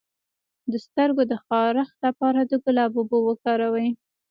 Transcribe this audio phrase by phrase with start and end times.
[0.71, 3.89] د سترګو د خارښ لپاره د ګلاب اوبه وکاروئ